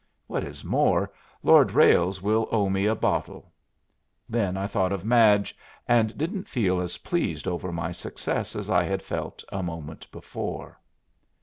What 0.25 0.43
is 0.43 0.65
more, 0.65 1.13
Lord 1.43 1.73
Ralles 1.73 2.23
will 2.23 2.47
owe 2.51 2.71
me 2.71 2.87
a 2.87 2.95
bottle." 2.95 3.51
Then 4.27 4.57
I 4.57 4.65
thought 4.65 4.91
of 4.91 5.05
Madge, 5.05 5.55
and 5.87 6.17
didn't 6.17 6.47
feel 6.49 6.81
as 6.81 6.97
pleased 6.97 7.47
over 7.47 7.71
my 7.71 7.91
success 7.91 8.55
as 8.55 8.67
I 8.67 8.83
had 8.83 9.03
felt 9.03 9.43
a 9.51 9.61
moment 9.61 10.11
before. 10.11 10.79